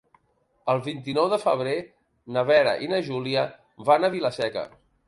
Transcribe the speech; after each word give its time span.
El 0.73 0.79
vint-i-nou 0.87 1.27
de 1.35 1.39
febrer 1.45 1.75
na 2.39 2.45
Vera 2.51 2.75
i 2.87 2.91
na 2.95 3.05
Júlia 3.11 3.47
van 3.93 4.07
a 4.11 4.15
Vila-seca. 4.19 4.71